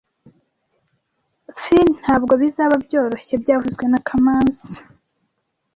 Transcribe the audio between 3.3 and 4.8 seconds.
byavuzwe na kamanzi